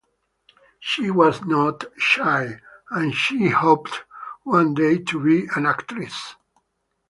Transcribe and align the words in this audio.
She 0.79 1.11
was 1.11 1.43
not 1.45 1.83
shy 1.95 2.59
and 2.89 3.13
she 3.13 3.49
hoped 3.49 4.03
one 4.41 4.73
day 4.73 4.97
to 4.97 5.23
be 5.23 5.47
an 5.55 5.67
actress. 5.67 6.35